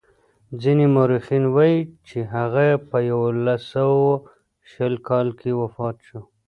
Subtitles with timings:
[0.61, 4.11] ځینې مورخین وايي چې هغه په یوولس سوه
[4.71, 6.21] شل کال کې وفات شو.